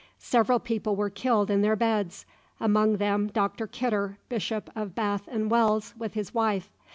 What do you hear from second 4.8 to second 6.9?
Bath and Wells, with his wife.